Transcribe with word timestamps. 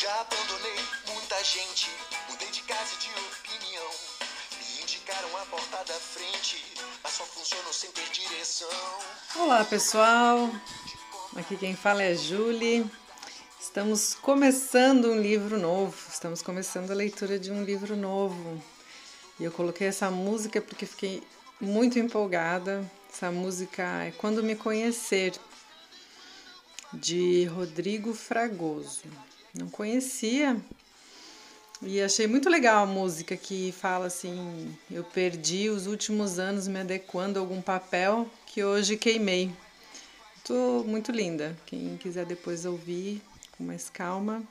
Já 0.00 0.20
abandonei 0.20 0.76
muita 1.12 1.42
gente, 1.42 1.90
mudei 2.30 2.48
de 2.52 2.62
casa 2.62 2.94
e 2.94 2.98
de 2.98 3.08
opinião. 3.08 3.90
Me 4.56 4.82
indicaram 4.82 5.36
a 5.36 5.44
porta 5.46 5.92
da 5.92 5.98
frente, 5.98 6.64
mas 7.02 7.14
só 7.14 7.24
funcionou 7.24 7.72
sem 7.72 7.90
ter 7.90 8.08
direção. 8.10 8.68
Olá 9.34 9.64
pessoal, 9.64 10.52
aqui 11.34 11.56
quem 11.56 11.74
fala 11.74 12.04
é 12.04 12.14
Julie. 12.14 12.88
Estamos 13.60 14.14
começando 14.14 15.06
um 15.06 15.20
livro 15.20 15.58
novo, 15.58 15.96
estamos 16.08 16.42
começando 16.42 16.92
a 16.92 16.94
leitura 16.94 17.36
de 17.36 17.50
um 17.50 17.64
livro 17.64 17.96
novo. 17.96 18.62
E 19.40 19.42
eu 19.42 19.50
coloquei 19.50 19.88
essa 19.88 20.08
música 20.12 20.60
porque 20.60 20.86
fiquei 20.86 21.24
muito 21.60 21.98
empolgada. 21.98 22.88
Essa 23.12 23.32
música 23.32 23.82
é 24.04 24.12
Quando 24.12 24.44
Me 24.44 24.54
Conhecer, 24.54 25.32
de 26.92 27.46
Rodrigo 27.46 28.14
Fragoso. 28.14 29.02
Não 29.58 29.68
conhecia 29.68 30.56
e 31.82 32.00
achei 32.00 32.28
muito 32.28 32.48
legal 32.48 32.84
a 32.84 32.86
música 32.86 33.36
que 33.36 33.72
fala 33.72 34.06
assim: 34.06 34.72
eu 34.88 35.02
perdi 35.02 35.68
os 35.68 35.88
últimos 35.88 36.38
anos 36.38 36.68
me 36.68 36.78
adequando 36.78 37.38
a 37.38 37.42
algum 37.42 37.60
papel 37.60 38.30
que 38.46 38.62
hoje 38.62 38.96
queimei. 38.96 39.50
Tô 40.44 40.84
muito 40.86 41.10
linda. 41.10 41.56
Quem 41.66 41.96
quiser 41.96 42.24
depois 42.24 42.64
ouvir 42.64 43.20
com 43.56 43.64
mais 43.64 43.90
calma, 43.90 44.44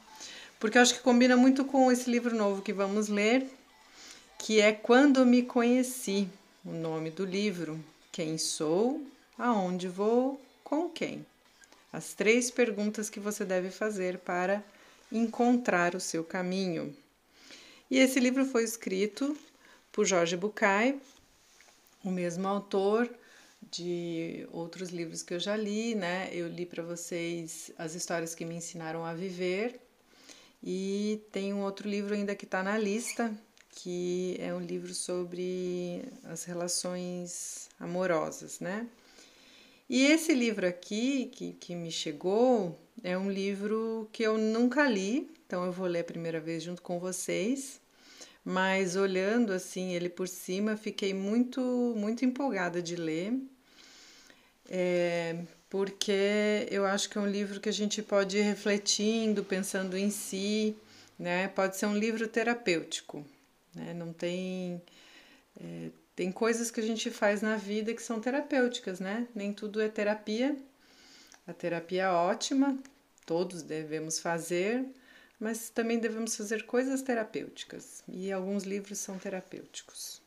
porque 0.59 0.77
eu 0.77 0.81
acho 0.81 0.95
que 0.95 0.99
combina 0.99 1.38
muito 1.38 1.63
com 1.63 1.89
esse 1.89 2.09
livro 2.11 2.35
novo 2.35 2.61
que 2.61 2.73
vamos 2.73 3.08
ler, 3.08 3.49
que 4.38 4.59
é 4.59 4.73
Quando 4.73 5.25
Me 5.25 5.41
Conheci, 5.41 6.27
o 6.66 6.71
nome 6.73 7.11
do 7.11 7.23
livro. 7.23 7.80
Quem 8.11 8.38
sou, 8.38 9.02
aonde 9.39 9.88
vou, 9.88 10.41
com 10.66 10.89
quem. 10.89 11.25
As 11.94 12.13
três 12.13 12.52
perguntas 12.52 13.09
que 13.09 13.21
você 13.21 13.45
deve 13.45 13.69
fazer 13.69 14.17
para 14.17 14.61
encontrar 15.11 15.95
o 15.95 15.99
seu 15.99 16.23
caminho. 16.23 16.95
E 17.89 17.97
esse 17.97 18.19
livro 18.19 18.45
foi 18.45 18.63
escrito 18.63 19.38
por 19.91 20.05
Jorge 20.05 20.36
Bucay, 20.36 21.00
o 22.03 22.11
mesmo 22.11 22.47
autor 22.47 23.09
de 23.72 24.47
outros 24.52 24.89
livros 24.89 25.23
que 25.23 25.33
eu 25.33 25.39
já 25.39 25.55
li, 25.55 25.95
né? 25.95 26.30
Eu 26.31 26.47
li 26.47 26.66
para 26.66 26.83
vocês 26.83 27.72
As 27.78 27.95
Histórias 27.95 28.35
que 28.35 28.45
Me 28.45 28.55
Ensinaram 28.55 29.05
a 29.05 29.13
Viver 29.13 29.80
e 30.63 31.22
tem 31.31 31.53
um 31.53 31.61
outro 31.61 31.88
livro 31.88 32.13
ainda 32.13 32.35
que 32.35 32.45
está 32.45 32.63
na 32.63 32.78
lista, 32.78 33.33
que 33.72 34.35
é 34.39 34.53
um 34.53 34.59
livro 34.59 34.94
sobre 34.94 36.03
as 36.23 36.44
relações 36.44 37.69
amorosas, 37.80 38.59
né? 38.59 38.88
E 39.89 40.05
esse 40.05 40.33
livro 40.33 40.67
aqui, 40.67 41.28
que, 41.28 41.53
que 41.53 41.73
me 41.73 41.91
chegou, 41.91 42.78
é 43.03 43.17
um 43.17 43.30
livro 43.30 44.09
que 44.12 44.23
eu 44.23 44.38
nunca 44.38 44.88
li, 44.88 45.30
então 45.45 45.66
eu 45.66 45.72
vou 45.72 45.88
ler 45.88 46.00
a 46.00 46.03
primeira 46.03 46.40
vez 46.40 46.64
junto 46.64 46.81
com 46.81 47.00
vocês. 47.00 47.80
Mas 48.44 48.95
olhando 48.95 49.52
assim 49.52 49.94
ele 49.94 50.08
por 50.08 50.28
cima, 50.28 50.78
fiquei 50.78 51.14
muito, 51.14 51.62
muito 51.98 52.23
empolgada 52.23 52.81
de 52.81 52.95
ler, 52.95 53.34
é, 54.70 55.36
porque 55.70 56.68
eu 56.70 56.86
acho 56.86 57.09
que 57.09 57.18
é 57.18 57.22
um 57.22 57.28
livro 57.28 57.59
que 57.59 57.70
a 57.70 57.73
gente 57.73 58.02
pode 58.02 58.38
ir 58.38 58.42
refletindo, 58.42 59.44
pensando 59.44 59.98
em 59.98 60.09
si, 60.09 60.75
né? 61.20 61.48
Pode 61.50 61.78
ser 61.78 61.86
um 61.88 61.98
livro 61.98 62.28
terapêutico, 62.28 63.25
né? 63.75 63.94
Não 63.94 64.14
tem. 64.14 64.81
É, 65.62 65.90
tem 66.16 66.31
coisas 66.31 66.72
que 66.72 66.80
a 66.80 66.84
gente 66.84 67.12
faz 67.12 67.42
na 67.42 67.58
vida 67.58 67.94
que 67.94 68.02
são 68.02 68.20
terapêuticas, 68.20 69.00
né? 69.00 69.28
Nem 69.36 69.53
tudo 69.53 69.81
é 69.81 69.90
terapia. 69.90 70.58
A 71.48 71.53
terapia 71.53 72.03
é 72.03 72.09
ótima, 72.09 72.78
todos 73.26 73.64
devemos 73.64 74.20
fazer, 74.20 74.86
mas 75.40 75.70
também 75.70 75.98
devemos 75.98 76.36
fazer 76.36 76.66
coisas 76.66 77.02
terapêuticas 77.02 78.03
e 78.08 78.31
alguns 78.31 78.64
livros 78.64 79.00
são 79.00 79.17
terapêuticos. 79.17 80.22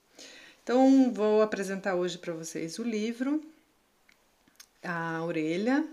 Então, 0.63 1.13
vou 1.13 1.43
apresentar 1.43 1.95
hoje 1.95 2.17
para 2.17 2.33
vocês 2.33 2.79
o 2.79 2.83
livro, 2.83 3.45
a 4.83 5.23
orelha, 5.23 5.87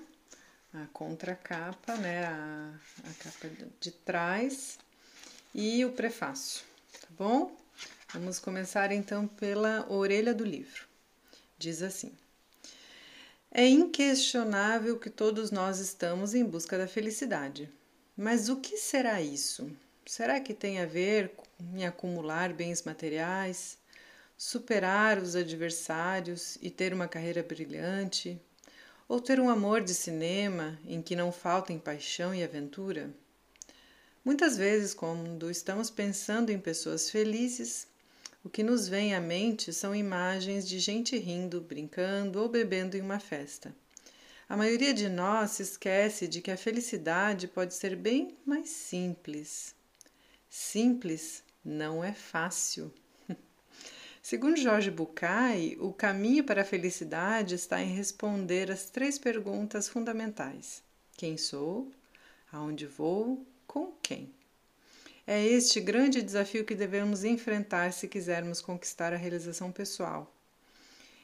a 0.73 0.85
contracapa, 0.93 1.95
né, 1.95 2.25
a, 2.25 2.73
a 3.03 3.13
capa 3.23 3.49
de 3.79 3.91
trás 3.91 4.79
e 5.53 5.83
o 5.83 5.91
prefácio, 5.91 6.63
tá 7.01 7.07
bom? 7.17 7.55
Vamos 8.13 8.39
começar 8.39 8.91
então 8.91 9.27
pela 9.27 9.85
orelha 9.91 10.33
do 10.33 10.45
livro. 10.45 10.87
Diz 11.57 11.81
assim: 11.81 12.13
É 13.59 13.67
inquestionável 13.67 14.99
que 14.99 15.09
todos 15.09 15.49
nós 15.49 15.79
estamos 15.79 16.35
em 16.35 16.45
busca 16.45 16.77
da 16.77 16.87
felicidade. 16.87 17.67
Mas 18.15 18.49
o 18.49 18.57
que 18.57 18.77
será 18.77 19.19
isso? 19.19 19.71
Será 20.05 20.39
que 20.39 20.53
tem 20.53 20.79
a 20.79 20.85
ver 20.85 21.31
em 21.73 21.83
acumular 21.83 22.53
bens 22.53 22.83
materiais, 22.83 23.79
superar 24.37 25.17
os 25.17 25.35
adversários 25.35 26.59
e 26.61 26.69
ter 26.69 26.93
uma 26.93 27.07
carreira 27.07 27.41
brilhante? 27.41 28.39
Ou 29.09 29.19
ter 29.19 29.39
um 29.39 29.49
amor 29.49 29.81
de 29.81 29.95
cinema 29.95 30.77
em 30.85 31.01
que 31.01 31.15
não 31.15 31.31
faltem 31.31 31.79
paixão 31.79 32.35
e 32.35 32.43
aventura? 32.43 33.09
Muitas 34.23 34.55
vezes, 34.55 34.93
quando 34.93 35.49
estamos 35.49 35.89
pensando 35.89 36.51
em 36.51 36.59
pessoas 36.59 37.09
felizes, 37.09 37.87
o 38.43 38.49
que 38.49 38.63
nos 38.63 38.87
vem 38.87 39.13
à 39.13 39.19
mente 39.19 39.73
são 39.73 39.93
imagens 39.93 40.67
de 40.67 40.79
gente 40.79 41.17
rindo, 41.17 41.59
brincando 41.61 42.41
ou 42.41 42.47
bebendo 42.47 42.95
em 42.95 43.01
uma 43.01 43.19
festa. 43.19 43.75
A 44.49 44.55
maioria 44.55 44.93
de 44.93 45.09
nós 45.09 45.51
se 45.51 45.63
esquece 45.63 46.27
de 46.27 46.41
que 46.41 46.51
a 46.51 46.55
felicidade 46.55 47.49
pode 47.49 47.73
ser 47.73 47.95
bem 47.95 48.37
mais 48.45 48.69
simples. 48.69 49.75
Simples 50.49 51.43
não 51.63 52.01
é 52.01 52.13
fácil. 52.13 52.93
Segundo 54.23 54.55
Jorge 54.55 54.89
Bucay, 54.89 55.75
o 55.81 55.91
caminho 55.91 56.45
para 56.45 56.61
a 56.61 56.65
felicidade 56.65 57.55
está 57.55 57.81
em 57.81 57.93
responder 57.93 58.71
as 58.71 58.89
três 58.89 59.19
perguntas 59.19 59.89
fundamentais: 59.89 60.81
quem 61.17 61.37
sou, 61.37 61.91
aonde 62.49 62.85
vou, 62.85 63.45
com 63.67 63.91
quem. 64.01 64.36
É 65.29 65.45
este 65.45 65.81
grande 65.81 66.21
desafio 66.21 66.63
que 66.63 66.73
devemos 66.73 67.25
enfrentar 67.25 67.91
se 67.91 68.07
quisermos 68.07 68.61
conquistar 68.61 69.11
a 69.11 69.17
realização 69.17 69.73
pessoal. 69.73 70.33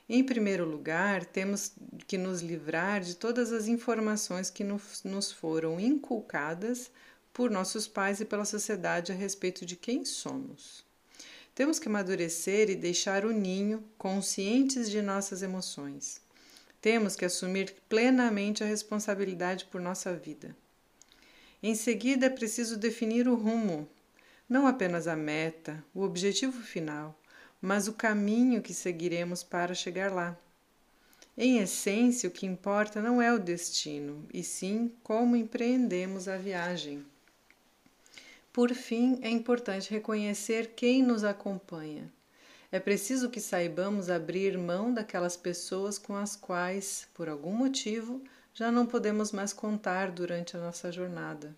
Em 0.09 0.22
primeiro 0.22 0.66
lugar, 0.66 1.24
temos 1.24 1.72
que 2.06 2.18
nos 2.18 2.42
livrar 2.42 3.00
de 3.00 3.16
todas 3.16 3.53
as 3.53 3.66
informações 3.66 4.50
que 4.50 4.66
nos 4.66 5.31
foram 5.31 5.80
inculcadas 5.80 6.92
por 7.31 7.50
nossos 7.50 7.88
pais 7.88 8.19
e 8.19 8.25
pela 8.25 8.44
sociedade 8.44 9.13
a 9.13 9.16
respeito 9.16 9.66
de 9.66 9.78
quem 9.78 10.03
somos. 10.03 10.84
Temos 11.56 11.80
que 11.80 11.88
amadurecer 11.88 12.69
e 12.69 12.75
deixar 12.75 13.24
o 13.24 13.31
ninho 13.31 13.81
conscientes 13.97 14.90
de 14.90 15.02
nossas 15.02 15.42
emoções. 15.42 16.19
Temos 16.81 17.16
que 17.16 17.24
assumir 17.24 17.74
plenamente 17.88 18.66
a 18.66 18.68
responsabilidade 18.68 19.63
por 19.63 19.80
nossa 19.80 20.13
vida. 20.13 20.53
Em 21.66 21.75
seguida, 21.75 22.25
é 22.25 22.30
preciso 22.30 22.75
definir 22.75 23.25
o 23.25 23.36
rumo, 23.36 23.88
não 24.53 24.68
apenas 24.68 25.08
a 25.08 25.16
meta, 25.16 25.84
o 25.96 26.03
objetivo 26.03 26.62
final, 26.62 27.19
mas 27.59 27.88
o 27.88 27.94
caminho 27.94 28.62
que 28.62 28.72
seguiremos 28.72 29.41
para 29.41 29.74
chegar 29.74 30.14
lá. 30.14 30.38
Em 31.36 31.58
essência, 31.58 32.30
o 32.30 32.31
que 32.31 32.46
importa 32.46 33.02
não 33.02 33.19
é 33.19 33.34
o 33.34 33.40
destino, 33.40 34.28
e 34.31 34.44
sim 34.44 34.94
como 35.02 35.36
empreendemos 35.36 36.28
a 36.28 36.38
viagem. 36.38 37.03
Por 38.53 38.75
fim, 38.75 39.18
é 39.24 39.30
importante 39.30 39.90
reconhecer 39.90 40.74
quem 40.75 41.02
nos 41.02 41.24
acompanha. 41.24 42.08
É 42.72 42.80
preciso 42.80 43.31
que 43.31 43.42
saibamos 43.42 44.08
abrir 44.08 44.56
mão 44.56 44.94
daquelas 44.94 45.36
pessoas 45.36 45.97
com 45.97 46.16
as 46.16 46.36
quais, 46.36 47.08
por 47.16 47.28
algum 47.28 47.53
motivo, 47.53 48.22
já 48.53 48.72
não 48.72 48.86
podemos 48.86 49.31
mais 49.31 49.52
contar 49.52 50.12
durante 50.12 50.56
a 50.56 50.59
nossa 50.59 50.92
jornada. 50.92 51.56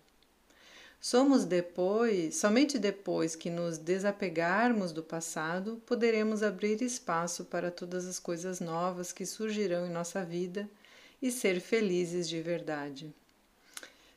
Somos 1.08 1.44
depois, 1.44 2.34
somente 2.34 2.80
depois 2.80 3.36
que 3.36 3.48
nos 3.48 3.78
desapegarmos 3.78 4.90
do 4.90 5.04
passado, 5.04 5.80
poderemos 5.86 6.42
abrir 6.42 6.82
espaço 6.82 7.44
para 7.44 7.70
todas 7.70 8.08
as 8.08 8.18
coisas 8.18 8.58
novas 8.58 9.12
que 9.12 9.24
surgirão 9.24 9.86
em 9.86 9.90
nossa 9.92 10.24
vida 10.24 10.68
e 11.22 11.30
ser 11.30 11.60
felizes 11.60 12.28
de 12.28 12.42
verdade. 12.42 13.14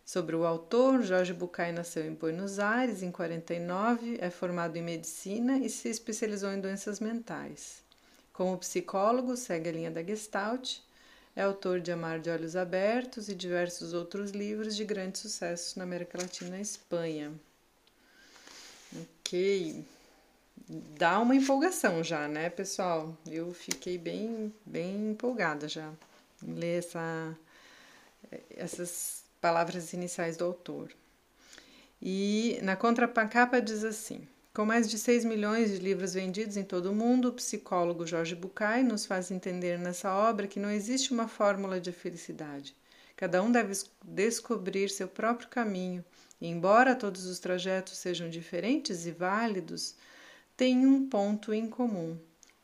Sobre 0.03 0.36
o 0.36 0.44
autor, 0.44 1.03
Jorge 1.03 1.31
Bucay 1.31 1.71
nasceu 1.71 2.03
em 2.03 2.15
Buenos 2.15 2.57
Aires 2.57 3.03
em 3.03 3.12
49, 3.12 4.18
é 4.19 4.31
formado 4.31 4.75
em 4.75 4.81
medicina 4.81 5.59
e 5.59 5.69
se 5.69 5.89
especializou 5.89 6.51
em 6.51 6.59
doenças 6.59 7.00
mentais. 7.00 7.83
Como 8.33 8.57
psicólogo, 8.57 9.38
segue 9.38 9.69
a 9.69 9.74
linha 9.74 9.91
da 9.91 10.01
Gestalt 10.01 10.80
é 11.39 11.44
autor 11.44 11.80
de 11.80 11.89
Amar 11.89 12.19
de 12.19 12.30
Olhos 12.30 12.57
Abertos 12.57 13.30
e 13.30 13.33
diversos 13.33 13.94
outros 13.94 14.31
livros 14.31 14.75
de 14.75 14.83
grande 14.83 15.19
sucesso 15.19 15.80
na 15.80 15.86
América 15.86 16.21
Latina 16.21 16.57
e 16.57 16.62
Espanha. 16.62 17.31
Ok. 19.21 19.86
Dá 20.97 21.18
uma 21.18 21.33
empolgação 21.33 22.03
já, 22.03 22.27
né, 22.27 22.50
pessoal? 22.50 23.18
Eu 23.25 23.53
fiquei 23.53 23.97
bem, 23.97 24.53
bem 24.65 25.12
empolgada 25.12 25.69
já 25.69 25.89
em 26.44 26.56
ler 26.56 26.80
essa, 26.80 27.38
essas 28.50 29.24
palavras 29.39 29.94
iniciais 29.94 30.36
do 30.36 30.44
autor. 30.44 30.91
E 32.01 32.59
na 32.63 32.75
contracapa 32.75 33.62
diz 33.62 33.86
assim: 33.86 34.27
com 34.59 34.65
mais 34.65 34.89
de 34.89 34.97
6 34.97 35.23
milhões 35.23 35.71
de 35.71 35.77
livros 35.77 36.13
vendidos 36.13 36.57
em 36.57 36.65
todo 36.65 36.91
o 36.91 36.94
mundo, 36.94 37.29
o 37.29 37.33
psicólogo 37.33 38.06
Jorge 38.06 38.35
Bucay 38.35 38.83
nos 38.83 39.06
faz 39.06 39.31
entender 39.31 39.79
nessa 39.79 40.13
obra 40.13 40.47
que 40.47 40.59
não 40.59 40.69
existe 40.69 41.13
uma 41.13 41.29
fórmula 41.29 41.79
de 41.79 41.94
felicidade. 41.94 42.75
Cada 43.15 43.41
um 43.41 43.50
deve 43.50 43.71
descobrir 44.03 44.89
seu 44.89 45.07
próprio 45.07 45.47
caminho, 45.47 46.03
e 46.41 46.47
embora 46.50 46.94
todos 46.94 47.25
os 47.25 47.39
trajetos 47.39 47.97
sejam 48.00 48.29
diferentes 48.29 49.06
e 49.06 49.11
válidos, 49.11 49.95
têm 50.57 50.85
um 50.85 51.07
ponto 51.07 51.53
em 51.53 51.65
comum, 51.65 52.17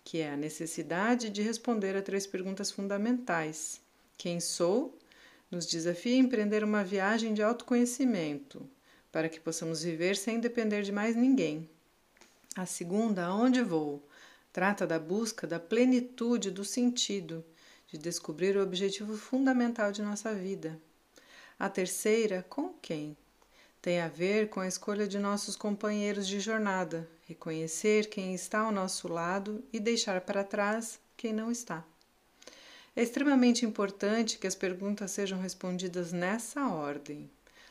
que 0.04 0.18
é 0.18 0.32
a 0.32 0.36
necessidade 0.36 1.30
de 1.30 1.42
responder 1.42 1.96
a 1.96 2.02
três 2.02 2.28
perguntas 2.28 2.72
fundamentais: 2.72 3.80
Quem 4.18 4.42
sou? 4.42 5.00
Nos 5.50 5.66
desafia 5.66 6.16
a 6.18 6.20
empreender 6.20 6.62
uma 6.62 6.84
viagem 6.84 7.34
de 7.34 7.42
autoconhecimento, 7.42 8.70
para 9.14 9.30
que 9.30 9.40
possamos 9.40 9.82
viver 9.82 10.18
sem 10.18 10.42
depender 10.42 10.82
de 10.82 10.92
mais 10.92 11.16
ninguém. 11.16 11.70
A 12.58 12.66
segunda, 12.66 13.26
Aonde 13.26 13.62
Vou, 13.62 14.02
trata 14.54 14.88
da 14.88 14.98
busca 14.98 15.46
da 15.46 15.60
plenitude 15.60 16.50
do 16.50 16.64
sentido, 16.64 17.44
de 17.90 17.98
descobrir 17.98 18.56
o 18.56 18.64
objetivo 18.64 19.18
fundamental 19.18 19.92
de 19.92 20.02
nossa 20.02 20.34
vida. 20.34 20.80
A 21.60 21.68
terceira, 21.68 22.46
Com 22.48 22.70
Quem, 22.82 23.18
tem 23.82 24.00
a 24.00 24.08
ver 24.08 24.48
com 24.48 24.62
a 24.62 24.68
escolha 24.70 25.06
de 25.06 25.20
nossos 25.20 25.58
companheiros 25.58 26.26
de 26.26 26.40
jornada, 26.40 27.10
reconhecer 27.28 28.08
quem 28.10 28.34
está 28.34 28.60
ao 28.60 28.72
nosso 28.72 29.10
lado 29.10 29.62
e 29.74 29.78
deixar 29.78 30.22
para 30.22 30.42
trás 30.42 30.98
quem 31.18 31.34
não 31.34 31.52
está. 31.52 31.86
É 32.96 33.04
extremamente 33.04 33.66
importante 33.66 34.38
que 34.38 34.48
as 34.48 34.56
perguntas 34.56 35.12
sejam 35.12 35.42
respondidas 35.42 36.14
nessa 36.14 36.70
ordem. 36.70 37.30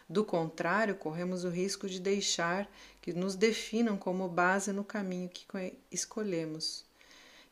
Do 0.08 0.22
contrário, 0.22 0.96
corremos 0.96 1.44
o 1.44 1.48
risco 1.48 1.88
de 1.88 1.98
deixar 1.98 2.70
que 3.00 3.14
nos 3.14 3.34
definam 3.34 3.96
como 3.96 4.28
base 4.28 4.70
no 4.70 4.84
caminho 4.84 5.30
que 5.30 5.46
escolhemos, 5.90 6.84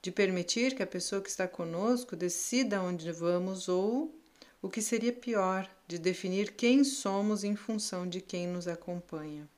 de 0.03 0.11
permitir 0.11 0.75
que 0.75 0.83
a 0.83 0.87
pessoa 0.87 1.23
que 1.23 1.31
está 1.31 1.49
conosco 1.49 2.15
decida 2.15 2.83
onde 2.83 3.11
vamos 3.11 3.69
ou, 3.69 4.15
o 4.61 4.69
que 4.69 4.83
seria 4.83 5.13
pior, 5.13 5.69
de 5.89 5.99
definir 5.99 6.53
quem 6.53 6.85
somos 6.85 7.43
em 7.43 7.57
função 7.57 8.07
de 8.07 8.21
quem 8.21 8.47
nos 8.47 8.69
acompanha. 8.69 9.49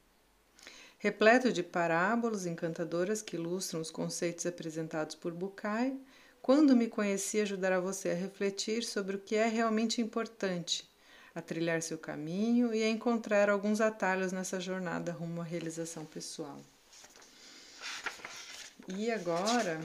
Repleto 0.96 1.52
de 1.52 1.62
parábolas 1.62 2.46
encantadoras 2.46 3.20
que 3.20 3.36
ilustram 3.36 3.80
os 3.80 3.90
conceitos 3.90 4.46
apresentados 4.46 5.16
por 5.16 5.32
Bucay, 5.32 5.98
quando 6.40 6.76
me 6.76 6.86
conheci 6.86 7.40
ajudará 7.40 7.80
você 7.80 8.10
a 8.10 8.14
refletir 8.14 8.84
sobre 8.84 9.16
o 9.16 9.18
que 9.18 9.34
é 9.34 9.48
realmente 9.48 10.00
importante 10.00 10.88
a 11.34 11.42
trilhar 11.42 11.82
seu 11.82 11.98
caminho 11.98 12.72
e 12.72 12.82
a 12.82 12.88
encontrar 12.88 13.50
alguns 13.50 13.80
atalhos 13.80 14.32
nessa 14.32 14.60
jornada 14.60 15.12
rumo 15.12 15.40
à 15.40 15.44
realização 15.44 16.04
pessoal. 16.04 16.60
E 18.88 19.10
agora 19.10 19.80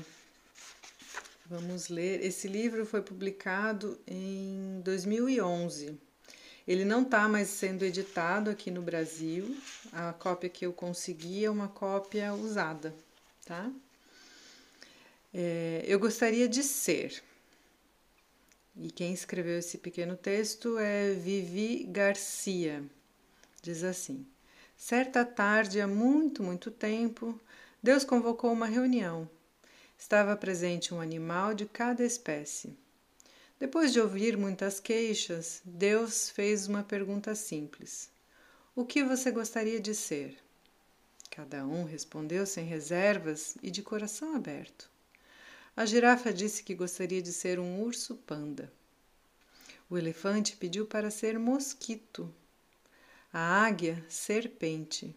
vamos 1.45 1.87
ler. 1.87 2.23
Esse 2.23 2.47
livro 2.47 2.85
foi 2.85 3.01
publicado 3.01 3.99
em 4.05 4.81
2011. 4.83 5.97
Ele 6.67 6.85
não 6.85 7.01
está 7.01 7.27
mais 7.27 7.47
sendo 7.47 7.83
editado 7.83 8.51
aqui 8.51 8.69
no 8.69 8.81
Brasil. 8.81 9.57
A 9.91 10.13
cópia 10.13 10.49
que 10.49 10.65
eu 10.65 10.71
consegui 10.71 11.43
é 11.43 11.49
uma 11.49 11.67
cópia 11.67 12.31
usada, 12.33 12.93
tá? 13.43 13.71
É, 15.33 15.83
eu 15.87 15.97
gostaria 15.97 16.47
de 16.47 16.61
ser 16.61 17.23
e 18.81 18.89
quem 18.89 19.13
escreveu 19.13 19.59
esse 19.59 19.77
pequeno 19.77 20.15
texto 20.15 20.77
é 20.79 21.11
Vivi 21.11 21.83
Garcia. 21.83 22.81
Diz 23.61 23.83
assim: 23.83 24.25
Certa 24.77 25.25
tarde, 25.25 25.81
há 25.81 25.87
muito, 25.87 26.41
muito 26.41 26.71
tempo, 26.71 27.39
Deus 27.83 28.05
convocou 28.05 28.51
uma 28.53 28.65
reunião. 28.65 29.29
Estava 29.97 30.35
presente 30.37 30.93
um 30.93 31.01
animal 31.01 31.53
de 31.53 31.65
cada 31.65 32.05
espécie. 32.05 32.73
Depois 33.59 33.91
de 33.91 33.99
ouvir 33.99 34.37
muitas 34.37 34.79
queixas, 34.79 35.61
Deus 35.65 36.29
fez 36.29 36.65
uma 36.65 36.81
pergunta 36.81 37.35
simples: 37.35 38.09
O 38.73 38.85
que 38.85 39.03
você 39.03 39.29
gostaria 39.29 39.81
de 39.81 39.93
ser? 39.93 40.37
Cada 41.29 41.65
um 41.65 41.83
respondeu 41.83 42.45
sem 42.45 42.63
reservas 42.63 43.57
e 43.61 43.69
de 43.69 43.81
coração 43.81 44.35
aberto. 44.35 44.89
A 45.79 45.85
girafa 45.85 46.33
disse 46.33 46.61
que 46.61 46.75
gostaria 46.75 47.21
de 47.21 47.31
ser 47.31 47.57
um 47.57 47.81
urso 47.81 48.15
panda. 48.27 48.69
O 49.89 49.97
elefante 49.97 50.57
pediu 50.57 50.85
para 50.85 51.09
ser 51.09 51.39
mosquito. 51.39 52.29
A 53.31 53.63
águia, 53.63 54.05
serpente. 54.09 55.15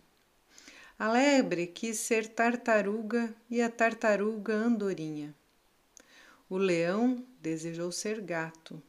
A 0.96 1.10
lebre 1.10 1.66
quis 1.66 1.98
ser 1.98 2.28
tartaruga 2.28 3.34
e 3.50 3.60
a 3.60 3.68
tartaruga 3.68 4.54
andorinha. 4.54 5.34
O 6.48 6.56
leão 6.56 7.26
desejou 7.40 7.90
ser 7.90 8.20
gato. 8.20 8.80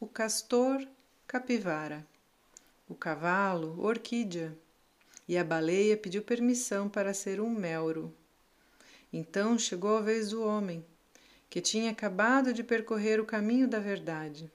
O 0.00 0.06
castor, 0.08 0.84
capivara. 1.28 2.04
O 2.88 2.96
cavalo, 2.96 3.80
orquídea. 3.80 4.52
E 5.28 5.38
a 5.38 5.44
baleia 5.44 5.96
pediu 5.96 6.24
permissão 6.24 6.88
para 6.88 7.14
ser 7.14 7.40
um 7.40 7.50
melro. 7.50 8.12
Então 9.12 9.58
chegou 9.58 9.96
a 9.96 10.02
vez 10.02 10.30
do 10.30 10.42
homem, 10.42 10.84
que 11.48 11.60
tinha 11.60 11.90
acabado 11.90 12.52
de 12.52 12.62
percorrer 12.62 13.20
o 13.20 13.24
caminho 13.24 13.66
da 13.66 13.78
verdade. 13.78 14.50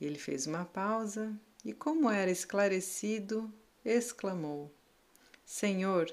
Ele 0.00 0.18
fez 0.18 0.46
uma 0.46 0.64
pausa 0.64 1.30
e, 1.64 1.74
como 1.74 2.08
era 2.08 2.30
esclarecido, 2.30 3.52
exclamou: 3.84 4.72
Senhor, 5.44 6.10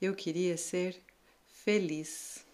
eu 0.00 0.14
queria 0.14 0.58
ser 0.58 1.00
feliz. 1.46 2.44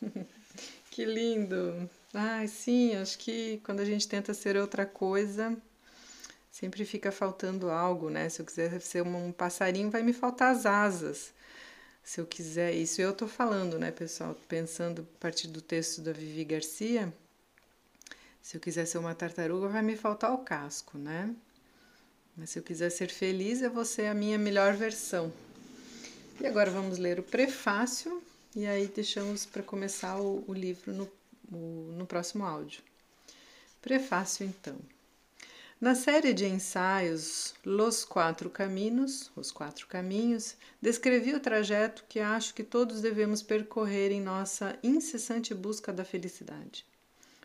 que 0.90 1.04
lindo! 1.04 1.90
Ai, 2.14 2.48
sim, 2.48 2.96
acho 2.96 3.18
que 3.18 3.60
quando 3.64 3.80
a 3.80 3.84
gente 3.84 4.08
tenta 4.08 4.32
ser 4.32 4.56
outra 4.56 4.86
coisa, 4.86 5.54
sempre 6.50 6.86
fica 6.86 7.12
faltando 7.12 7.68
algo, 7.68 8.08
né? 8.08 8.30
Se 8.30 8.40
eu 8.40 8.46
quiser 8.46 8.80
ser 8.80 9.02
um 9.02 9.30
passarinho, 9.30 9.90
vai 9.90 10.02
me 10.02 10.14
faltar 10.14 10.52
as 10.52 10.64
asas 10.64 11.34
se 12.08 12.22
eu 12.22 12.26
quiser, 12.26 12.72
isso 12.72 13.02
eu 13.02 13.10
estou 13.10 13.28
falando, 13.28 13.78
né, 13.78 13.90
pessoal? 13.90 14.34
Pensando 14.48 15.02
a 15.02 15.20
partir 15.20 15.46
do 15.46 15.60
texto 15.60 16.00
da 16.00 16.10
Vivi 16.10 16.42
Garcia, 16.42 17.12
se 18.40 18.56
eu 18.56 18.60
quiser 18.62 18.86
ser 18.86 18.96
uma 18.96 19.14
tartaruga, 19.14 19.68
vai 19.68 19.82
me 19.82 19.94
faltar 19.94 20.32
o 20.32 20.38
casco, 20.38 20.96
né? 20.96 21.36
Mas 22.34 22.48
se 22.48 22.58
eu 22.58 22.62
quiser 22.62 22.88
ser 22.88 23.10
feliz, 23.10 23.60
eu 23.60 23.70
vou 23.70 23.84
ser 23.84 24.06
a 24.06 24.14
minha 24.14 24.38
melhor 24.38 24.72
versão. 24.72 25.30
E 26.40 26.46
agora 26.46 26.70
vamos 26.70 26.96
ler 26.96 27.20
o 27.20 27.22
prefácio 27.22 28.22
e 28.56 28.64
aí 28.66 28.86
deixamos 28.86 29.44
para 29.44 29.62
começar 29.62 30.18
o, 30.18 30.42
o 30.48 30.54
livro 30.54 30.94
no, 30.94 31.12
o, 31.52 31.92
no 31.92 32.06
próximo 32.06 32.42
áudio. 32.42 32.82
Prefácio, 33.82 34.46
então. 34.46 34.78
Na 35.80 35.94
série 35.94 36.34
de 36.34 36.44
ensaios 36.44 37.54
Los 37.64 38.04
Quatro 38.04 38.50
Caminhos, 38.50 39.30
Os 39.36 39.52
Quatro 39.52 39.86
Caminhos, 39.86 40.56
descrevi 40.82 41.32
o 41.34 41.38
trajeto 41.38 42.04
que 42.08 42.18
acho 42.18 42.52
que 42.52 42.64
todos 42.64 43.00
devemos 43.00 43.44
percorrer 43.44 44.10
em 44.10 44.20
nossa 44.20 44.76
incessante 44.82 45.54
busca 45.54 45.92
da 45.92 46.04
felicidade. 46.04 46.84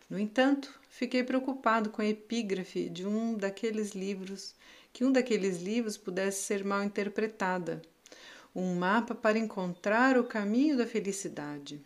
No 0.10 0.18
entanto, 0.18 0.74
fiquei 0.90 1.24
preocupado 1.24 1.92
com 1.92 2.02
a 2.02 2.08
epígrafe 2.08 2.90
de 2.90 3.06
um 3.06 3.36
daqueles 3.36 3.92
livros, 3.92 4.56
que 4.92 5.06
um 5.06 5.12
daqueles 5.12 5.62
livros 5.62 5.96
pudesse 5.96 6.42
ser 6.42 6.64
mal 6.64 6.84
interpretada, 6.84 7.84
um 8.56 8.74
mapa 8.74 9.14
para 9.14 9.38
encontrar 9.38 10.18
o 10.18 10.24
caminho 10.24 10.76
da 10.76 10.88
felicidade. 10.88 11.80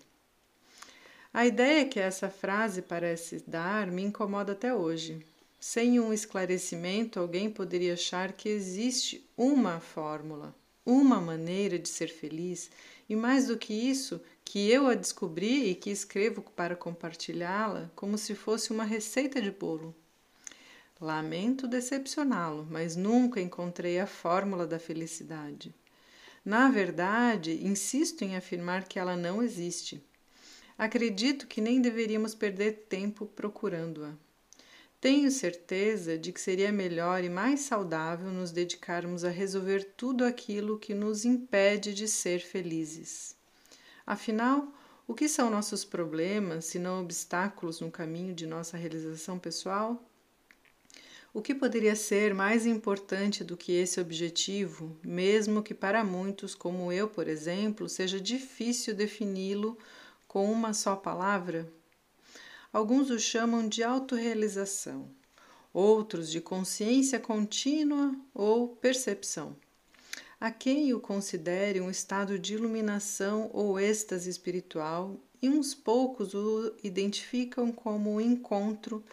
A 1.33 1.45
ideia 1.45 1.85
que 1.85 1.99
essa 1.99 2.29
frase 2.29 2.81
parece 2.81 3.43
dar 3.45 3.87
me 3.87 4.01
incomoda 4.01 4.53
até 4.53 4.73
hoje. 4.73 5.25
Sem 5.59 5.99
um 5.99 6.13
esclarecimento, 6.13 7.19
alguém 7.19 7.49
poderia 7.49 7.93
achar 7.93 8.31
que 8.31 8.47
existe 8.47 9.27
uma 9.35 9.79
fórmula, 9.79 10.55
uma 10.85 11.19
maneira 11.19 11.79
de 11.79 11.89
ser 11.89 12.09
feliz, 12.09 12.69
e 13.09 13.15
mais 13.15 13.47
do 13.47 13.57
que 13.57 13.73
isso, 13.73 14.21
que 14.45 14.69
eu 14.69 14.87
a 14.87 14.93
descobri 14.93 15.69
e 15.69 15.75
que 15.75 15.89
escrevo 15.89 16.41
para 16.41 16.75
compartilhá-la 16.75 17.91
como 17.95 18.17
se 18.17 18.35
fosse 18.35 18.71
uma 18.71 18.83
receita 18.83 19.41
de 19.41 19.49
bolo. 19.49 19.95
Lamento 21.01 21.67
decepcioná-lo, 21.67 22.67
mas 22.69 22.95
nunca 22.95 23.41
encontrei 23.41 23.99
a 23.99 24.07
fórmula 24.07 24.65
da 24.65 24.79
felicidade. 24.79 25.73
Na 26.45 26.69
verdade, 26.69 27.65
insisto 27.65 28.23
em 28.23 28.35
afirmar 28.35 28.87
que 28.87 28.97
ela 28.97 29.15
não 29.15 29.43
existe. 29.43 30.01
Acredito 30.77 31.47
que 31.47 31.61
nem 31.61 31.81
deveríamos 31.81 32.33
perder 32.33 32.85
tempo 32.87 33.25
procurando-a. 33.25 34.26
Tenho 34.99 35.29
certeza 35.29 36.17
de 36.17 36.31
que 36.31 36.41
seria 36.41 36.71
melhor 36.71 37.23
e 37.23 37.29
mais 37.29 37.59
saudável 37.59 38.31
nos 38.31 38.51
dedicarmos 38.51 39.23
a 39.23 39.29
resolver 39.29 39.93
tudo 39.95 40.25
aquilo 40.25 40.79
que 40.79 40.95
nos 40.95 41.23
impede 41.23 41.93
de 41.93 42.07
ser 42.07 42.39
felizes. 42.39 43.35
Afinal, 44.07 44.73
o 45.07 45.13
que 45.13 45.29
são 45.29 45.51
nossos 45.51 45.85
problemas 45.85 46.65
se 46.65 46.79
não 46.79 46.99
obstáculos 47.01 47.79
no 47.79 47.91
caminho 47.91 48.33
de 48.33 48.47
nossa 48.47 48.75
realização 48.75 49.37
pessoal? 49.37 50.03
O 51.31 51.43
que 51.43 51.53
poderia 51.53 51.95
ser 51.95 52.33
mais 52.33 52.65
importante 52.65 53.43
do 53.43 53.55
que 53.55 53.73
esse 53.73 54.01
objetivo, 54.01 54.97
mesmo 55.03 55.61
que 55.61 55.75
para 55.75 56.03
muitos, 56.03 56.55
como 56.55 56.91
eu, 56.91 57.07
por 57.07 57.27
exemplo, 57.27 57.87
seja 57.87 58.19
difícil 58.19 58.95
defini-lo 58.95 59.77
com 60.27 60.51
uma 60.51 60.73
só 60.73 60.95
palavra? 60.95 61.71
Alguns 62.77 63.09
o 63.09 63.17
chamam 63.17 63.67
de 63.67 63.81
autorrealização, 63.81 65.09
outros 65.73 66.29
de 66.29 66.39
consciência 66.39 67.19
contínua 67.19 68.15
ou 68.35 68.67
percepção. 68.67 69.55
Há 70.39 70.51
quem 70.51 70.93
o 70.93 70.99
considere 70.99 71.81
um 71.81 71.89
estado 71.89 72.37
de 72.37 72.53
iluminação 72.53 73.49
ou 73.51 73.79
êxtase 73.79 74.29
espiritual, 74.29 75.19
e 75.41 75.49
uns 75.49 75.73
poucos 75.73 76.35
o 76.35 76.71
identificam 76.83 77.71
como 77.71 78.13
o 78.13 78.21
encontro 78.21 79.03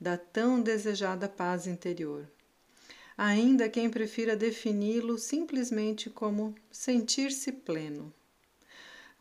da 0.00 0.16
tão 0.16 0.60
desejada 0.60 1.28
paz 1.28 1.68
interior. 1.68 2.28
Ainda 3.16 3.68
quem 3.68 3.88
prefira 3.88 4.34
defini-lo 4.34 5.16
simplesmente 5.16 6.10
como 6.10 6.56
sentir-se 6.72 7.52
pleno. 7.52 8.12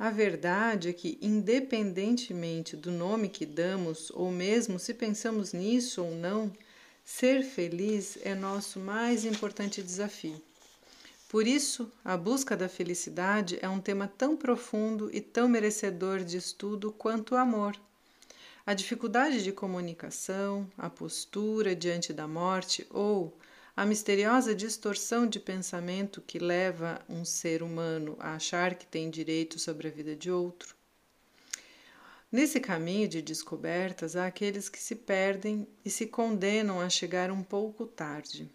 A 0.01 0.09
verdade 0.09 0.89
é 0.89 0.93
que, 0.93 1.15
independentemente 1.21 2.75
do 2.75 2.91
nome 2.91 3.29
que 3.29 3.45
damos, 3.45 4.09
ou 4.15 4.31
mesmo 4.31 4.79
se 4.79 4.95
pensamos 4.95 5.53
nisso 5.53 6.03
ou 6.03 6.09
não, 6.15 6.51
ser 7.05 7.43
feliz 7.43 8.17
é 8.23 8.33
nosso 8.33 8.79
mais 8.79 9.25
importante 9.25 9.83
desafio. 9.83 10.41
Por 11.29 11.45
isso, 11.45 11.87
a 12.03 12.17
busca 12.17 12.57
da 12.57 12.67
felicidade 12.67 13.59
é 13.61 13.69
um 13.69 13.79
tema 13.79 14.07
tão 14.07 14.35
profundo 14.35 15.07
e 15.13 15.21
tão 15.21 15.47
merecedor 15.47 16.23
de 16.23 16.35
estudo 16.35 16.91
quanto 16.91 17.35
o 17.35 17.37
amor. 17.37 17.79
A 18.65 18.73
dificuldade 18.73 19.43
de 19.43 19.51
comunicação, 19.51 20.67
a 20.79 20.89
postura 20.89 21.75
diante 21.75 22.11
da 22.11 22.27
morte 22.27 22.87
ou 22.89 23.37
a 23.81 23.85
misteriosa 23.85 24.53
distorção 24.53 25.25
de 25.25 25.39
pensamento 25.39 26.21
que 26.21 26.37
leva 26.37 27.01
um 27.09 27.25
ser 27.25 27.63
humano 27.63 28.15
a 28.19 28.35
achar 28.35 28.75
que 28.75 28.85
tem 28.85 29.09
direito 29.09 29.57
sobre 29.57 29.87
a 29.87 29.89
vida 29.89 30.15
de 30.15 30.29
outro. 30.29 30.75
Nesse 32.31 32.59
caminho 32.59 33.07
de 33.07 33.23
descobertas, 33.23 34.15
há 34.15 34.27
aqueles 34.27 34.69
que 34.69 34.77
se 34.77 34.93
perdem 34.93 35.67
e 35.83 35.89
se 35.89 36.05
condenam 36.05 36.79
a 36.79 36.89
chegar 36.91 37.31
um 37.31 37.41
pouco 37.41 37.87
tarde. 37.87 38.47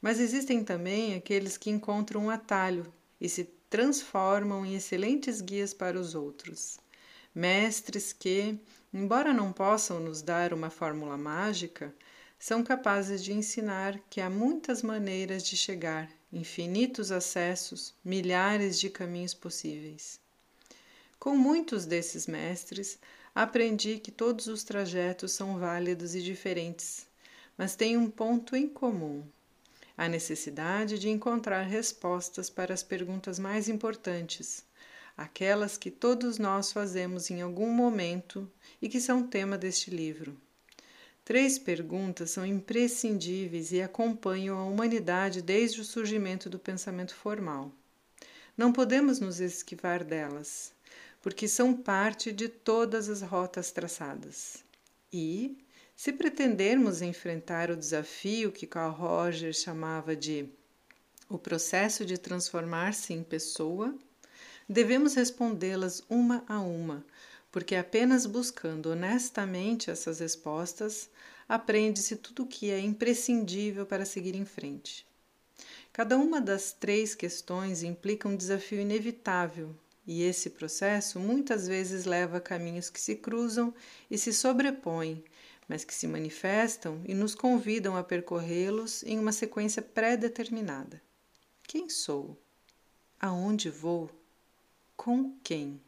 Mas 0.00 0.20
existem 0.20 0.62
também 0.62 1.16
aqueles 1.16 1.56
que 1.56 1.68
encontram 1.68 2.26
um 2.26 2.30
atalho 2.30 2.86
e 3.20 3.28
se 3.28 3.50
transformam 3.68 4.64
em 4.64 4.76
excelentes 4.76 5.40
guias 5.40 5.74
para 5.74 5.98
os 5.98 6.14
outros. 6.14 6.78
Mestres 7.34 8.12
que, 8.12 8.56
embora 8.92 9.34
não 9.34 9.52
possam 9.52 9.98
nos 9.98 10.22
dar 10.22 10.54
uma 10.54 10.70
fórmula 10.70 11.16
mágica, 11.16 11.92
são 12.44 12.62
capazes 12.62 13.24
de 13.24 13.32
ensinar 13.32 13.98
que 14.10 14.20
há 14.20 14.28
muitas 14.28 14.82
maneiras 14.82 15.42
de 15.42 15.56
chegar, 15.56 16.10
infinitos 16.30 17.10
acessos, 17.10 17.94
milhares 18.04 18.78
de 18.78 18.90
caminhos 18.90 19.32
possíveis. 19.32 20.20
Com 21.18 21.34
muitos 21.34 21.86
desses 21.86 22.26
mestres, 22.26 22.98
aprendi 23.34 23.98
que 23.98 24.10
todos 24.10 24.46
os 24.46 24.62
trajetos 24.62 25.32
são 25.32 25.58
válidos 25.58 26.14
e 26.14 26.20
diferentes, 26.20 27.06
mas 27.56 27.76
têm 27.76 27.96
um 27.96 28.10
ponto 28.10 28.54
em 28.54 28.68
comum: 28.68 29.24
a 29.96 30.06
necessidade 30.06 30.98
de 30.98 31.08
encontrar 31.08 31.62
respostas 31.62 32.50
para 32.50 32.74
as 32.74 32.82
perguntas 32.82 33.38
mais 33.38 33.70
importantes 33.70 34.66
aquelas 35.16 35.78
que 35.78 35.90
todos 35.90 36.38
nós 36.38 36.72
fazemos 36.72 37.30
em 37.30 37.40
algum 37.40 37.70
momento 37.70 38.50
e 38.82 38.88
que 38.88 39.00
são 39.00 39.26
tema 39.26 39.56
deste 39.56 39.90
livro. 39.90 40.36
Três 41.24 41.58
perguntas 41.58 42.32
são 42.32 42.44
imprescindíveis 42.44 43.72
e 43.72 43.80
acompanham 43.80 44.58
a 44.58 44.64
humanidade 44.64 45.40
desde 45.40 45.80
o 45.80 45.84
surgimento 45.84 46.50
do 46.50 46.58
pensamento 46.58 47.14
formal. 47.14 47.72
Não 48.54 48.70
podemos 48.70 49.20
nos 49.20 49.40
esquivar 49.40 50.04
delas, 50.04 50.72
porque 51.22 51.48
são 51.48 51.72
parte 51.72 52.30
de 52.30 52.46
todas 52.46 53.08
as 53.08 53.22
rotas 53.22 53.70
traçadas. 53.72 54.62
E, 55.10 55.56
se 55.96 56.12
pretendermos 56.12 57.00
enfrentar 57.00 57.70
o 57.70 57.76
desafio 57.76 58.52
que 58.52 58.66
Carl 58.66 58.92
Rogers 58.92 59.62
chamava 59.62 60.14
de 60.14 60.46
o 61.26 61.38
processo 61.38 62.04
de 62.04 62.18
transformar-se 62.18 63.14
em 63.14 63.22
pessoa, 63.22 63.94
devemos 64.68 65.14
respondê-las 65.14 66.02
uma 66.08 66.44
a 66.46 66.60
uma, 66.60 67.02
porque 67.54 67.76
apenas 67.76 68.26
buscando 68.26 68.90
honestamente 68.90 69.88
essas 69.88 70.18
respostas 70.18 71.08
aprende-se 71.48 72.16
tudo 72.16 72.42
o 72.42 72.46
que 72.48 72.68
é 72.68 72.80
imprescindível 72.80 73.86
para 73.86 74.04
seguir 74.04 74.34
em 74.34 74.44
frente. 74.44 75.06
Cada 75.92 76.16
uma 76.16 76.40
das 76.40 76.72
três 76.72 77.14
questões 77.14 77.84
implica 77.84 78.26
um 78.28 78.34
desafio 78.34 78.80
inevitável, 78.80 79.72
e 80.04 80.24
esse 80.24 80.50
processo 80.50 81.20
muitas 81.20 81.68
vezes 81.68 82.06
leva 82.06 82.38
a 82.38 82.40
caminhos 82.40 82.90
que 82.90 83.00
se 83.00 83.14
cruzam 83.14 83.72
e 84.10 84.18
se 84.18 84.32
sobrepõem, 84.32 85.22
mas 85.68 85.84
que 85.84 85.94
se 85.94 86.08
manifestam 86.08 87.00
e 87.06 87.14
nos 87.14 87.36
convidam 87.36 87.96
a 87.96 88.02
percorrê-los 88.02 89.04
em 89.04 89.16
uma 89.16 89.30
sequência 89.30 89.80
pré-determinada. 89.80 91.00
Quem 91.62 91.88
sou? 91.88 92.36
Aonde 93.20 93.70
vou? 93.70 94.10
com 94.96 95.36
quem? 95.44 95.80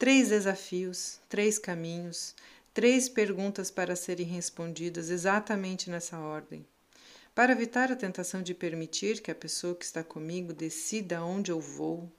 Três 0.00 0.30
desafios, 0.30 1.20
três 1.28 1.58
caminhos, 1.58 2.34
três 2.72 3.06
perguntas 3.06 3.70
para 3.70 3.94
serem 3.94 4.24
respondidas 4.24 5.10
exatamente 5.10 5.90
nessa 5.90 6.18
ordem. 6.18 6.64
Para 7.34 7.52
evitar 7.52 7.92
a 7.92 7.96
tentação 7.96 8.42
de 8.42 8.54
permitir 8.54 9.20
que 9.20 9.30
a 9.30 9.34
pessoa 9.34 9.74
que 9.74 9.84
está 9.84 10.02
comigo 10.02 10.54
decida 10.54 11.22
onde 11.22 11.50
eu 11.50 11.60
vou, 11.60 12.10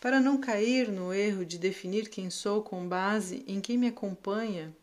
para 0.00 0.18
não 0.18 0.40
cair 0.40 0.90
no 0.90 1.14
erro 1.14 1.44
de 1.44 1.58
definir 1.58 2.08
quem 2.08 2.28
sou 2.28 2.60
com 2.60 2.88
base 2.88 3.44
em 3.46 3.60
quem 3.60 3.78
me 3.78 3.86
acompanha, 3.86 4.76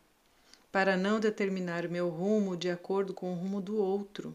para 0.71 0.95
não 0.95 1.19
determinar 1.19 1.89
meu 1.89 2.07
rumo 2.07 2.55
de 2.55 2.69
acordo 2.69 3.13
com 3.13 3.33
o 3.33 3.35
rumo 3.35 3.59
do 3.59 3.75
outro, 3.75 4.33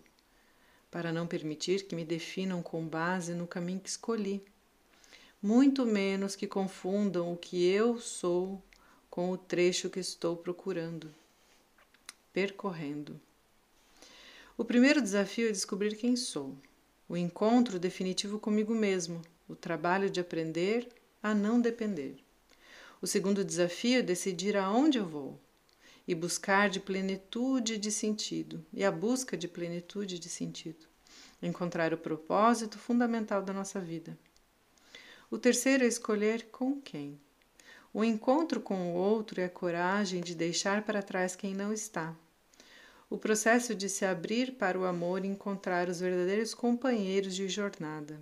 para 0.90 1.10
não 1.10 1.26
permitir 1.26 1.86
que 1.86 1.96
me 1.96 2.04
definam 2.04 2.62
com 2.62 2.86
base 2.86 3.32
no 3.32 3.46
caminho 3.46 3.80
que 3.80 3.88
escolhi 3.88 4.44
muito 5.42 5.86
menos 5.86 6.36
que 6.36 6.46
confundam 6.46 7.32
o 7.32 7.36
que 7.36 7.66
eu 7.66 7.98
sou 7.98 8.62
com 9.08 9.30
o 9.30 9.38
trecho 9.38 9.88
que 9.88 9.98
estou 9.98 10.36
procurando, 10.36 11.12
percorrendo. 12.32 13.18
O 14.56 14.64
primeiro 14.64 15.00
desafio 15.00 15.48
é 15.48 15.52
descobrir 15.52 15.96
quem 15.96 16.14
sou, 16.14 16.54
o 17.08 17.16
encontro 17.16 17.78
definitivo 17.78 18.38
comigo 18.38 18.74
mesmo, 18.74 19.22
o 19.48 19.56
trabalho 19.56 20.10
de 20.10 20.20
aprender 20.20 20.86
a 21.22 21.34
não 21.34 21.58
depender. 21.58 22.16
O 23.00 23.06
segundo 23.06 23.42
desafio 23.42 24.00
é 24.00 24.02
decidir 24.02 24.56
aonde 24.56 24.98
eu 24.98 25.06
vou 25.06 25.40
e 26.06 26.14
buscar 26.14 26.68
de 26.68 26.78
plenitude 26.78 27.78
de 27.78 27.90
sentido, 27.90 28.64
e 28.72 28.84
a 28.84 28.92
busca 28.92 29.36
de 29.36 29.48
plenitude 29.48 30.18
de 30.18 30.28
sentido, 30.28 30.86
encontrar 31.42 31.94
o 31.94 31.98
propósito 31.98 32.78
fundamental 32.78 33.42
da 33.42 33.54
nossa 33.54 33.80
vida. 33.80 34.18
O 35.30 35.38
terceiro 35.38 35.84
é 35.84 35.86
escolher 35.86 36.48
com 36.50 36.80
quem. 36.80 37.16
O 37.94 38.02
encontro 38.02 38.60
com 38.60 38.92
o 38.92 38.94
outro 38.94 39.40
é 39.40 39.44
a 39.44 39.48
coragem 39.48 40.20
de 40.20 40.34
deixar 40.34 40.82
para 40.82 41.02
trás 41.02 41.36
quem 41.36 41.54
não 41.54 41.72
está. 41.72 42.12
O 43.08 43.16
processo 43.16 43.72
de 43.72 43.88
se 43.88 44.04
abrir 44.04 44.52
para 44.52 44.78
o 44.78 44.84
amor 44.84 45.24
e 45.24 45.28
encontrar 45.28 45.88
os 45.88 46.00
verdadeiros 46.00 46.52
companheiros 46.52 47.36
de 47.36 47.48
jornada. 47.48 48.20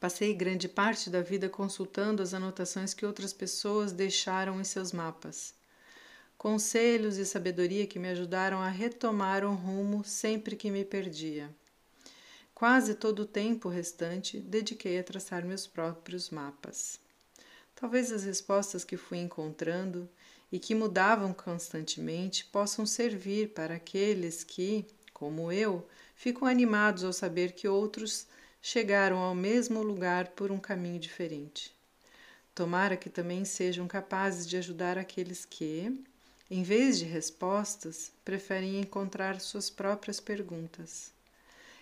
Passei 0.00 0.34
grande 0.34 0.68
parte 0.68 1.10
da 1.10 1.20
vida 1.20 1.48
consultando 1.48 2.22
as 2.22 2.34
anotações 2.34 2.92
que 2.92 3.06
outras 3.06 3.32
pessoas 3.32 3.92
deixaram 3.92 4.60
em 4.60 4.64
seus 4.64 4.92
mapas. 4.92 5.54
Conselhos 6.36 7.18
e 7.18 7.26
sabedoria 7.26 7.86
que 7.86 7.98
me 8.00 8.08
ajudaram 8.08 8.60
a 8.60 8.68
retomar 8.68 9.44
um 9.44 9.54
rumo 9.54 10.02
sempre 10.02 10.56
que 10.56 10.70
me 10.70 10.84
perdia. 10.84 11.54
Quase 12.60 12.94
todo 12.94 13.20
o 13.20 13.26
tempo 13.26 13.70
restante 13.70 14.38
dediquei 14.38 14.98
a 14.98 15.02
traçar 15.02 15.46
meus 15.46 15.66
próprios 15.66 16.28
mapas. 16.28 17.00
Talvez 17.74 18.12
as 18.12 18.22
respostas 18.22 18.84
que 18.84 18.98
fui 18.98 19.16
encontrando 19.16 20.06
e 20.52 20.58
que 20.58 20.74
mudavam 20.74 21.32
constantemente 21.32 22.44
possam 22.44 22.84
servir 22.84 23.54
para 23.54 23.76
aqueles 23.76 24.44
que, 24.44 24.84
como 25.14 25.50
eu, 25.50 25.88
ficam 26.14 26.46
animados 26.46 27.02
ao 27.02 27.14
saber 27.14 27.52
que 27.52 27.66
outros 27.66 28.26
chegaram 28.60 29.16
ao 29.16 29.34
mesmo 29.34 29.82
lugar 29.82 30.28
por 30.32 30.52
um 30.52 30.58
caminho 30.58 31.00
diferente. 31.00 31.74
Tomara 32.54 32.94
que 32.94 33.08
também 33.08 33.42
sejam 33.42 33.88
capazes 33.88 34.46
de 34.46 34.58
ajudar 34.58 34.98
aqueles 34.98 35.46
que, 35.46 35.98
em 36.50 36.62
vez 36.62 36.98
de 36.98 37.06
respostas, 37.06 38.12
preferem 38.22 38.78
encontrar 38.78 39.40
suas 39.40 39.70
próprias 39.70 40.20
perguntas. 40.20 41.18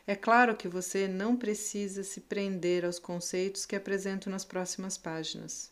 É 0.09 0.17
claro 0.17 0.57
que 0.57 0.67
você 0.67 1.07
não 1.07 1.37
precisa 1.37 2.03
se 2.03 2.23
prender 2.23 2.83
aos 2.83 2.99
conceitos 2.99 3.67
que 3.67 3.77
apresento 3.77 4.31
nas 4.31 4.43
próximas 4.43 4.97
páginas. 4.97 5.71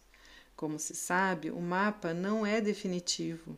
Como 0.55 0.79
se 0.79 0.95
sabe, 0.95 1.51
o 1.51 1.59
mapa 1.59 2.13
não 2.13 2.45
é 2.45 2.61
definitivo 2.61 3.57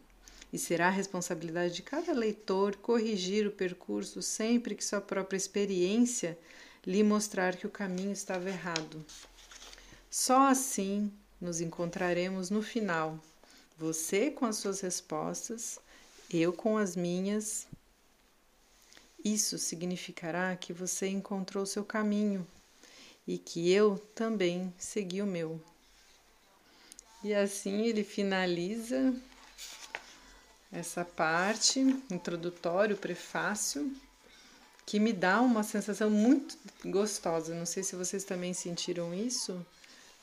e 0.52 0.56
será 0.56 0.88
responsabilidade 0.88 1.74
de 1.74 1.82
cada 1.82 2.12
leitor 2.12 2.76
corrigir 2.76 3.44
o 3.44 3.50
percurso 3.50 4.22
sempre 4.22 4.76
que 4.76 4.84
sua 4.84 5.00
própria 5.00 5.36
experiência 5.36 6.38
lhe 6.86 7.02
mostrar 7.02 7.56
que 7.56 7.66
o 7.66 7.70
caminho 7.70 8.12
estava 8.12 8.48
errado. 8.48 9.04
Só 10.08 10.46
assim 10.46 11.12
nos 11.40 11.60
encontraremos 11.60 12.50
no 12.50 12.62
final, 12.62 13.18
você 13.76 14.30
com 14.30 14.46
as 14.46 14.58
suas 14.58 14.80
respostas, 14.80 15.80
eu 16.32 16.52
com 16.52 16.78
as 16.78 16.94
minhas. 16.94 17.66
Isso 19.24 19.58
significará 19.58 20.54
que 20.56 20.72
você 20.72 21.08
encontrou 21.08 21.66
seu 21.66 21.84
caminho 21.84 22.46
e 23.26 23.36
que 23.36 23.70
eu 23.70 23.98
também 24.14 24.72
segui 24.78 25.20
o 25.20 25.26
meu. 25.26 25.60
E 27.22 27.34
assim 27.34 27.86
ele 27.86 28.04
finaliza 28.04 29.14
essa 30.70 31.04
parte 31.04 31.80
introdutório, 32.10 32.96
prefácio, 32.96 33.92
que 34.86 35.00
me 35.00 35.12
dá 35.12 35.40
uma 35.40 35.62
sensação 35.62 36.08
muito 36.08 36.56
gostosa. 36.84 37.54
Não 37.54 37.66
sei 37.66 37.82
se 37.82 37.96
vocês 37.96 38.24
também 38.24 38.54
sentiram 38.54 39.12
isso, 39.12 39.64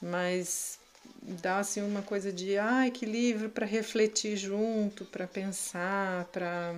mas 0.02 0.80
dá 1.22 1.60
assim 1.60 1.82
uma 1.82 2.02
coisa 2.02 2.32
de 2.32 2.58
ai 2.58 2.92
que 2.92 3.06
livro 3.06 3.50
para 3.50 3.66
refletir 3.66 4.38
junto, 4.38 5.06
para 5.06 5.28
pensar, 5.28 6.25
para 6.25 6.74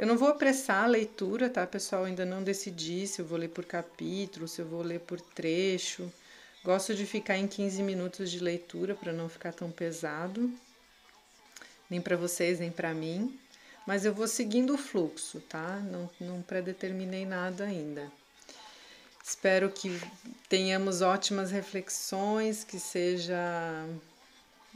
eu 0.00 0.06
não 0.06 0.16
vou 0.16 0.28
apressar 0.28 0.84
a 0.84 0.86
leitura, 0.86 1.50
tá, 1.50 1.66
pessoal? 1.66 2.04
Ainda 2.04 2.24
não 2.24 2.42
decidi 2.42 3.06
se 3.06 3.20
eu 3.20 3.26
vou 3.26 3.36
ler 3.36 3.50
por 3.50 3.66
capítulo, 3.66 4.48
se 4.48 4.62
eu 4.62 4.66
vou 4.66 4.80
ler 4.80 5.00
por 5.00 5.20
trecho. 5.20 6.10
Gosto 6.64 6.94
de 6.94 7.04
ficar 7.04 7.36
em 7.36 7.46
15 7.46 7.82
minutos 7.82 8.30
de 8.30 8.38
leitura 8.38 8.94
para 8.94 9.12
não 9.12 9.28
ficar 9.28 9.52
tão 9.52 9.70
pesado, 9.70 10.50
nem 11.90 12.00
para 12.00 12.16
vocês, 12.16 12.58
nem 12.58 12.70
para 12.70 12.94
mim. 12.94 13.38
Mas 13.86 14.06
eu 14.06 14.14
vou 14.14 14.26
seguindo 14.26 14.72
o 14.72 14.78
fluxo, 14.78 15.38
tá? 15.42 15.76
Não, 15.80 16.08
não 16.18 16.40
predeterminei 16.40 17.26
nada 17.26 17.64
ainda. 17.64 18.10
Espero 19.22 19.68
que 19.68 20.00
tenhamos 20.48 21.02
ótimas 21.02 21.50
reflexões, 21.50 22.64
que 22.64 22.80
seja 22.80 23.36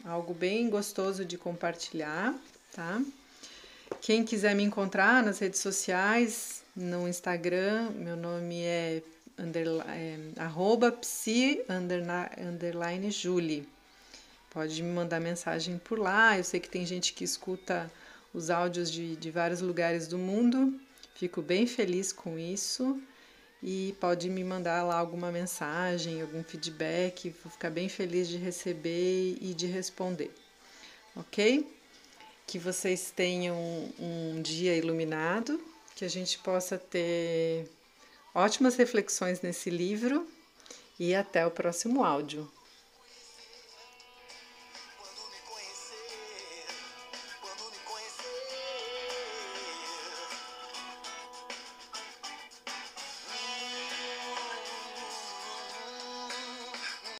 algo 0.04 0.34
bem 0.34 0.68
gostoso 0.68 1.24
de 1.24 1.38
compartilhar, 1.38 2.34
tá? 2.74 3.00
Quem 4.04 4.22
quiser 4.22 4.54
me 4.54 4.62
encontrar 4.62 5.22
nas 5.22 5.38
redes 5.38 5.60
sociais, 5.60 6.62
no 6.76 7.08
Instagram, 7.08 7.88
meu 7.92 8.14
nome 8.14 8.60
é, 8.60 9.02
é 9.38 10.18
arroba 10.36 10.92
psi 10.92 11.64
underline 11.66 13.10
Julie. 13.10 13.66
Pode 14.50 14.82
me 14.82 14.92
mandar 14.92 15.20
mensagem 15.20 15.78
por 15.78 15.98
lá. 15.98 16.36
Eu 16.36 16.44
sei 16.44 16.60
que 16.60 16.68
tem 16.68 16.84
gente 16.84 17.14
que 17.14 17.24
escuta 17.24 17.90
os 18.34 18.50
áudios 18.50 18.92
de, 18.92 19.16
de 19.16 19.30
vários 19.30 19.62
lugares 19.62 20.06
do 20.06 20.18
mundo. 20.18 20.78
Fico 21.14 21.40
bem 21.40 21.66
feliz 21.66 22.12
com 22.12 22.38
isso. 22.38 23.00
E 23.62 23.96
pode 23.98 24.28
me 24.28 24.44
mandar 24.44 24.82
lá 24.82 24.98
alguma 24.98 25.32
mensagem, 25.32 26.20
algum 26.20 26.44
feedback. 26.44 27.34
Vou 27.42 27.50
ficar 27.50 27.70
bem 27.70 27.88
feliz 27.88 28.28
de 28.28 28.36
receber 28.36 29.38
e 29.40 29.54
de 29.54 29.64
responder. 29.64 30.30
Ok? 31.16 31.66
Que 32.46 32.58
vocês 32.58 33.12
tenham 33.14 33.56
um 33.98 34.40
dia 34.42 34.76
iluminado, 34.76 35.60
que 35.94 36.04
a 36.04 36.08
gente 36.08 36.38
possa 36.38 36.78
ter 36.78 37.68
ótimas 38.34 38.76
reflexões 38.76 39.40
nesse 39.40 39.70
livro 39.70 40.26
e 40.98 41.14
até 41.14 41.46
o 41.46 41.50
próximo 41.50 42.04
áudio. 42.04 42.50